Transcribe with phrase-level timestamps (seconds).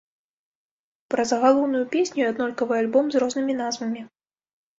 [1.13, 4.01] Пра загалоўную песню і аднолькавы альбом з рознымі назвамі.